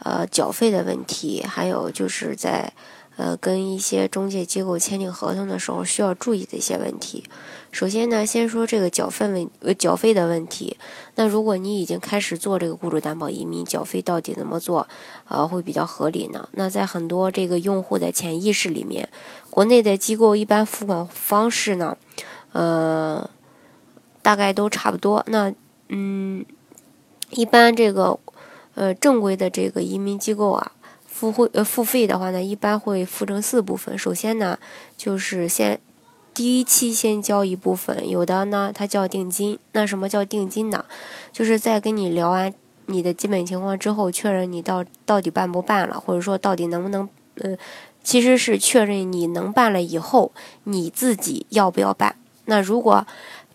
[0.00, 2.72] 呃缴费的问题，还有就是在
[3.16, 7.24] 呃跟一些中介机构签订合同的时候需要注意的一些问题。
[7.72, 10.76] 首先呢，先说这个缴费问呃缴费的问题。
[11.16, 14.88] 那如果你已经开始做这个雇主担保移民，缴费到底怎么做
[15.28, 16.48] 呃会比较合理呢？
[16.52, 19.08] 那在很多这个用户的潜意识里面，
[19.50, 21.96] 国内的机构一般付款方式呢，
[22.52, 23.28] 呃。
[24.22, 25.22] 大概都差不多。
[25.28, 25.54] 那
[25.88, 26.44] 嗯，
[27.30, 28.18] 一般这个
[28.76, 30.70] 呃正规的这个移民机构啊，
[31.04, 33.98] 付会呃付费的话呢，一般会付成四部分。
[33.98, 34.56] 首先呢，
[34.96, 35.80] 就是先
[36.32, 39.58] 第一期先交一部分，有的呢它叫定金。
[39.72, 40.84] 那什么叫定金呢？
[41.32, 42.54] 就是在跟你聊完
[42.86, 47.08] 你的基本情况之后，确认你到到底办不办了，或者说到底能不能
[47.40, 47.56] 呃，
[48.04, 50.32] 其实是确认你能办了以后，
[50.64, 52.16] 你自己要不要办。
[52.44, 53.06] 那如果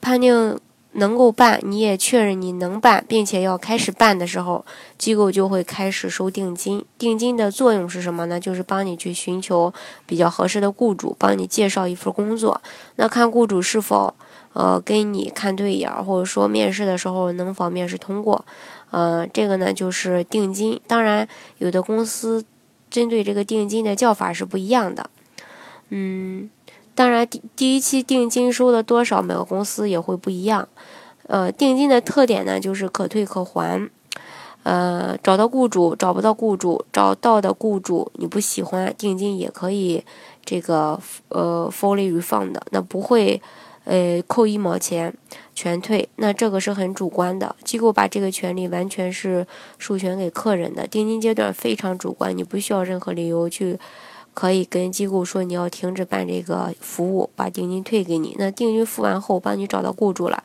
[0.02, 0.60] 判定
[0.94, 4.66] 能够办，你也确认你能办，并且要开始办的时候，
[4.98, 6.84] 机构就会开始收定金。
[6.98, 8.40] 定金的作用是什么呢？
[8.40, 9.74] 就是帮你去寻求
[10.06, 12.62] 比较合适的雇主，帮你介绍一份工作。
[12.98, 14.14] 那看雇主是否
[14.54, 18.44] 呃跟你看对眼，或者说面试的时候能否面试通过。
[18.90, 20.80] 呃，这个呢就是定金。
[20.88, 21.26] 当然，
[21.60, 22.44] 有的公司
[22.90, 25.10] 针对这个定金的叫法是不一样的。
[25.88, 26.50] 嗯。
[26.94, 30.68] 当然，第第一期定金收的多少，每个公司也会不一样。
[31.28, 33.90] 呃，定金的特点呢，就是可退可还。
[34.64, 40.04] 呃，找到雇主，找不到雇主，找到的雇主你不喜欢，定金也可以
[40.46, 43.42] 这个呃 fully refund 的，那不会
[43.86, 45.12] 呃扣一毛钱，
[45.56, 46.08] 全退。
[46.18, 49.48] 那这个是很主观的，机构把这个权利完全是
[49.80, 50.86] 授权给客人的。
[50.86, 53.80] 定金阶段非常主观，你不需要任何理由去。
[54.34, 58.36] 可以跟机构说你要停止办这个服务，把定金退给你。
[58.40, 60.44] 那定金付完后，帮你找到雇主了。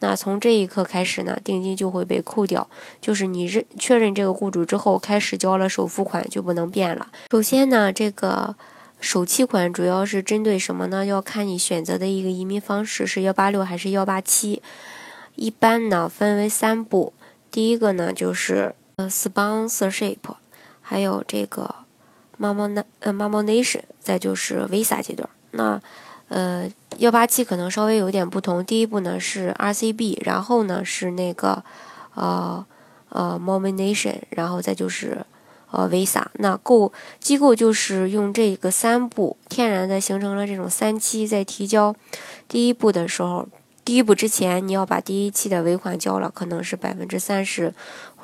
[0.00, 2.68] 那从这一刻开始呢，定金就会被扣掉。
[3.00, 7.08] 就是你认确认这个雇主之后，开始交了首付款就不能变了。
[7.30, 8.54] 首先呢，这个
[9.00, 11.06] 首期款主要是针对什么呢？
[11.06, 14.62] 要看你选择的一个移民方式是幺八六还是幺八七。
[15.36, 17.12] 一般呢分为三步，
[17.50, 20.18] 第一个呢就是呃 sponsorship，
[20.80, 21.74] 还有这个。
[22.38, 25.28] M a m o n 呃 m a m o Nation，再就是 Visa 阶段。
[25.50, 25.80] 那
[26.28, 28.64] 呃幺八七可能稍微有点不同。
[28.64, 31.62] 第一步呢是 RCB，然后呢是那个
[32.14, 32.64] 呃
[33.10, 35.24] 呃 m a m o Nation，然后再就是
[35.70, 36.24] 呃 Visa。
[36.34, 41.94] 那构机构就是用这个三步天然的形成了这种三期，在提交
[42.46, 43.46] 第一步的时候，
[43.84, 47.72] 第一步之前你要把第一期的尾款交了，可能是百分之三十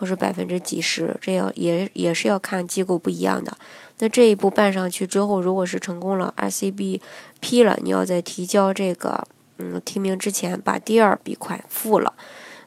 [0.05, 3.57] 或是百分之几十，这样也也是要看机构不一样的。
[4.01, 7.01] 那这一步办上去之后，如果是成功了，RCB
[7.41, 9.25] 批了，你要在提交这个
[9.57, 12.13] 嗯提名之前，把第二笔款付了。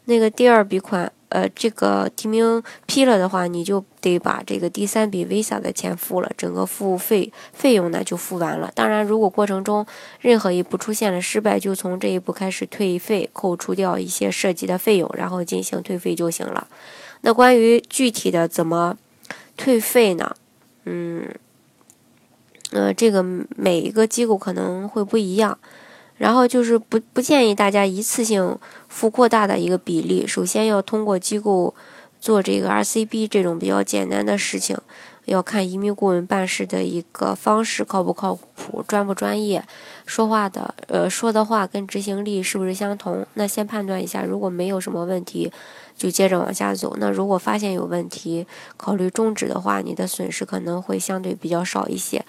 [0.06, 8.72] 那个第二笔款，呃，这个提名批了的话，你就得把这个第三笔 Visa 的钱付了，整个付费费用呢就付完了。
[8.74, 9.86] 当然，如果过程中
[10.22, 16.68] 任何一步出现了失败，就从这一步开始退费，扣除掉一些涉及的费用，然后进行退费就行了。
[17.22, 18.98] 那关于具体的怎么
[19.56, 20.36] 退费呢？
[20.86, 21.28] 嗯，
[22.72, 23.24] 呃，这个
[23.56, 25.58] 每一个机构可能会不一样，
[26.18, 28.58] 然后就是不不建议大家一次性
[28.88, 30.26] 付过大的一个比例。
[30.26, 31.74] 首先要通过机构
[32.20, 34.78] 做这个 RCB 这种比较简单的事情，
[35.28, 39.64] 要看移民顾问办事的一个方式靠不靠谱、专不专业，
[40.06, 43.26] 说话的呃说的话跟执行力是不是相同。
[43.36, 45.52] 那先判断一下，如果没有什么问题。
[45.98, 46.96] 就接着往下走。
[47.00, 48.46] 那如果发现有问题，
[48.78, 52.24] 考虑终止的话，你的损失可能会相对比较少一些。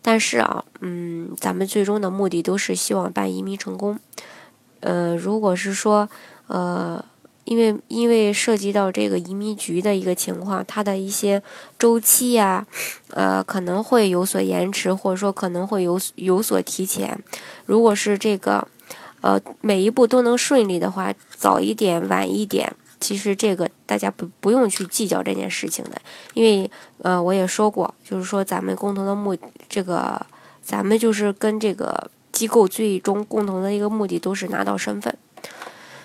[0.00, 3.98] 但是啊，嗯，咱们最终的目的都是希望办移民成功。
[4.78, 6.08] 呃，如果是说，
[6.46, 7.04] 呃，
[7.48, 11.42] 因为因为涉及到这个移民局的一个情况，它的一些
[11.78, 12.66] 周期呀，
[13.12, 17.18] 呃，可能会有所延迟，或者说可能会有有所提前。
[17.64, 18.68] 如果是这个，
[19.22, 22.70] 呃，每一步都能顺利的话，早一点，晚一点。
[23.00, 25.92] 其实这个大家不不用去计较这件事情的，
[26.34, 29.34] 因为呃我也说过，就是说咱们共同的目
[29.68, 30.20] 这个
[30.60, 35.16] 咱们就是跟这个机构最终共同的一个目的都是拿到身份。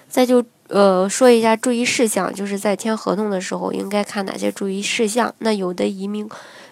[0.08, 5.32] 再就呃，说一下注意事项，就是在签合同的时候应该看哪些注意事项。
[5.38, 6.28] 那有的移民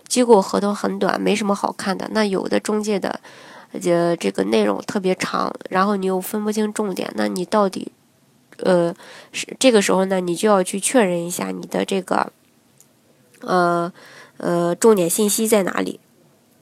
[0.08, 3.20] 机构合同很短，没什么好看的；那有的中介的，
[3.74, 7.92] 呃，这个内容特别长，然后你又分不清重点，那你到底，
[8.64, 8.92] 呃，
[9.32, 12.34] 是这个时候呢，你就要去确认一下你的这个，
[13.42, 13.94] 呃，
[14.38, 16.00] 呃，重点信息在哪里。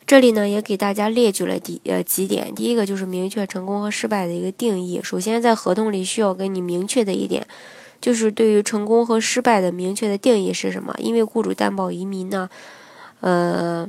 [0.10, 2.56] 这里呢，也给大家列举了几呃几点。
[2.56, 5.00] 第一个就是明确成功和失败的一个定义。
[5.04, 7.46] 首先，在合同里需要给你明确的一点，
[8.02, 10.96] 就是对于成功和失败的明确的定义是什么？
[10.98, 12.50] 因为雇主担保移民呢，
[13.20, 13.88] 呃，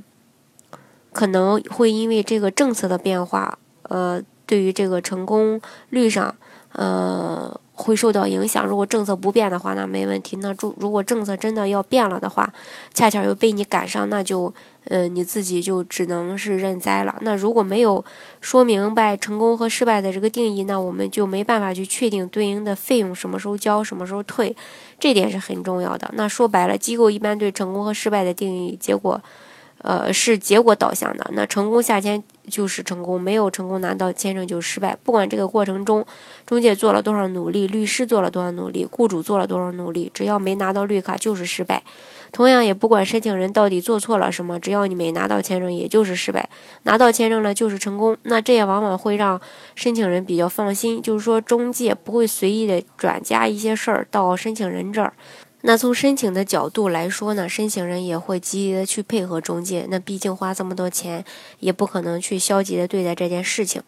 [1.11, 5.59] 可能会因为这个政策的变化，呃，对于这个成功
[5.89, 6.37] 率上，
[6.73, 7.59] 呃。
[7.83, 8.67] 会受到影响。
[8.67, 10.37] 如果政策不变的话，那没问题。
[10.37, 12.53] 那如如果政策真的要变了的话，
[12.93, 14.53] 恰巧又被你赶上，那就，
[14.85, 17.17] 呃，你自己就只能是认栽了。
[17.23, 18.05] 那如果没有
[18.41, 24.55] 说明白成功和失败的这个定义，那我们就没办法去确定对应的费用什么时候交，什么时候退，
[24.99, 26.11] 这点是很重要的。
[26.15, 29.21] 那说白了，机构一般对成功和失败的定义结果。
[29.83, 31.31] 呃，是结果导向的。
[31.33, 34.99] 那成功下签就是成功，没有成功拿到签证就失败。
[35.03, 36.05] 不管这个过程中
[36.45, 41.83] 中介做了多少努力，律师做了多少努力，雇主做了多少努力，只要没拿到绿卡就是失败。
[42.33, 46.49] 同样也不管申请人到底做错了什么，只要你没拿到签证，也就是失败。
[46.85, 48.17] 拿到签证了就是成功。
[48.23, 49.41] 那这也往往会让
[49.75, 55.13] 申请人比较放心，就是说中介不会随意的转嫁一些事儿到申请人这儿。
[55.63, 59.87] 那从申请的角度来说呢，申请人也会积极的去配合中介。
[59.91, 61.25] 那毕竟花这么多钱，
[61.59, 63.83] 也不可能去消极的对待这件事情。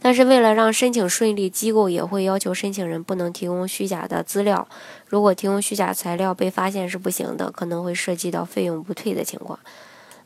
[0.00, 4.66] 但是为了让申请顺利，机构也会要求申请人不能提供虚假的资料。
[5.06, 9.58] 如果提供虚假材料被发现是不行的，可能会涉及到费用不退的情况。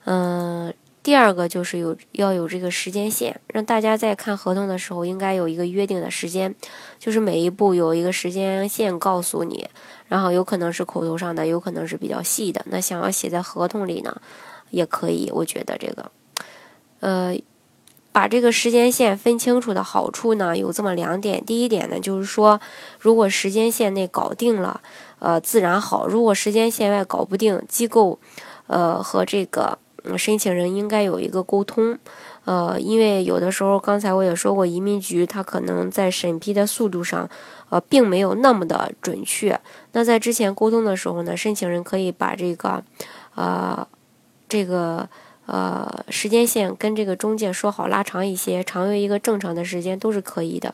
[0.04, 0.72] 嗯。
[1.02, 6.54] 第二个就是有要有这个时间线，让大家在看合同的时候应该有一个约定的时间，
[6.96, 9.68] 就是每一步有一个时间线告诉你，
[10.06, 12.64] 然后有可能是口头上的，有可能是比较细的。
[12.66, 14.20] 那想要写在合同里呢，
[14.70, 15.28] 也可以。
[15.34, 16.12] 我觉得这个，
[17.00, 17.36] 呃，
[18.12, 21.44] 把这个时间线分清楚的好处呢，有这么两点。
[21.44, 22.60] 第一点呢，就是说，
[23.00, 24.80] 如果时间线内搞定了，
[25.18, 28.20] 呃，自然好；如果时间线外搞不定，机构，
[28.68, 29.78] 呃，和这个。
[30.16, 31.98] 申请人应该有一个沟通，
[32.44, 37.28] 呃，因为有的时候，刚才我也说过，移民局他可能在审批的速度上，
[37.70, 39.60] 呃，并没有那么的准确。
[39.92, 42.82] 那在之前沟通的时候呢，申请人可以把这个，
[43.34, 43.86] 呃，
[44.48, 45.08] 这个。
[45.44, 50.72] 呃，时间线跟这个中介说好拉长一些，长于一个正常的时间都是可以的。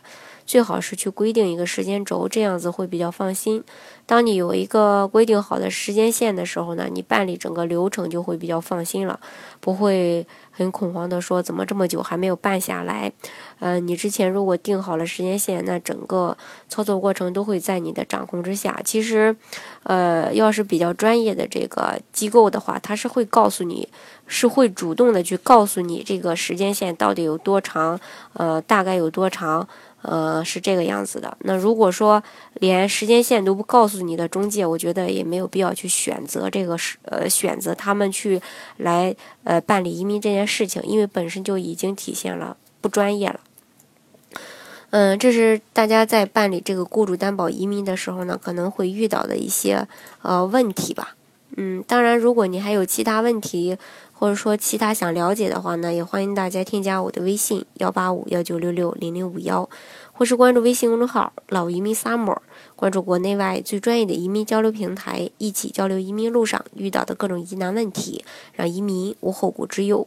[0.48, 3.62] 最好是去规定一个时间轴，这样子会比较放心。
[4.06, 9.20] 当你有一个规定好的时间线的时候呢，你办理整个流程就会比较放心了，
[9.60, 13.12] 不会很恐慌的说怎么这么久还没有办下来。
[13.58, 16.34] 呃，你之前如果定好了时间线，那整个
[16.70, 18.80] 操作过程都会在你的掌控之下。
[18.82, 19.36] 其实，
[19.82, 23.86] 呃，要是比较专业的这个机构的话，他是会告诉你，
[24.26, 28.00] 是会主动的去告诉你这个时间线到底有多长，
[28.32, 29.68] 呃，大概有多长。
[30.02, 31.36] 呃，是这个样子的。
[31.40, 32.22] 那如果说
[32.54, 38.40] 连时间线都不告诉你的中介，我觉得也没有必要去选择这个是呃选择他们去
[38.76, 39.14] 来
[39.44, 43.40] 呃办理移民这件事情，因为本身就已经体现了不专业了。
[44.90, 49.86] 嗯，这是大家在办理这个雇主担保移民的时候呢，可能会遇到的一些
[50.22, 51.16] 呃问题吧。
[51.60, 53.76] 嗯，当然，如果你还有其他问题，
[54.12, 59.68] 或者说其他想了解的话呢，也欢迎大家添加我的微信幺八五幺九六六零零五幺，
[60.12, 62.36] 或是关注微信公众号“老移民 summer”，
[62.76, 70.06] 关注国内外最专业的移民交流平台，一起交流移民路上遇到的各种疑难问题，让移民无后顾之忧。